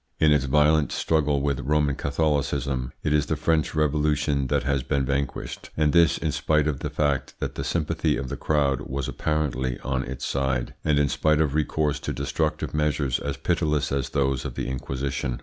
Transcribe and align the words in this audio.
In 0.19 0.31
its 0.33 0.45
violent 0.45 0.91
struggle 0.91 1.43
with 1.43 1.59
Roman 1.59 1.93
Catholicism 1.93 2.91
it 3.03 3.13
is 3.13 3.27
the 3.27 3.35
French 3.35 3.75
Revolution 3.75 4.47
that 4.47 4.63
has 4.63 4.81
been 4.81 5.05
vanquished, 5.05 5.69
and 5.77 5.93
this 5.93 6.17
in 6.17 6.31
spite 6.31 6.67
of 6.67 6.79
the 6.79 6.89
fact 6.89 7.35
that 7.39 7.53
the 7.53 7.63
sympathy 7.63 8.17
of 8.17 8.27
the 8.27 8.35
crowd 8.35 8.81
was 8.89 9.07
apparently 9.07 9.79
on 9.81 10.03
its 10.03 10.25
side, 10.25 10.73
and 10.83 10.97
in 10.97 11.07
spite 11.07 11.39
of 11.39 11.53
recourse 11.53 11.99
to 11.99 12.13
destructive 12.13 12.73
measures 12.73 13.19
as 13.19 13.37
pitiless 13.37 13.91
as 13.91 14.09
those 14.09 14.43
of 14.43 14.55
the 14.55 14.67
Inquisition. 14.67 15.39